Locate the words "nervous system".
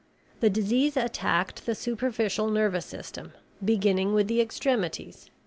2.49-3.33